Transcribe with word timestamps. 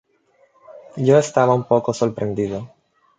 Yo 0.95 1.19
estaba 1.19 1.53
un 1.53 1.65
poco 1.65 1.93
sorprendido". 1.93 2.73